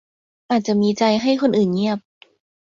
[0.49, 1.99] อาจจะมีใจให้คนอื่นเงียบ